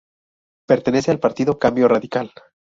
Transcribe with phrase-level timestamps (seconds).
[0.65, 2.33] Pertenece al Partido Cambio Radical.